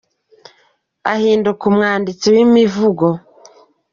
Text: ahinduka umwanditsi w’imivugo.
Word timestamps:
ahinduka 1.13 1.63
umwanditsi 1.71 2.25
w’imivugo. 2.33 3.07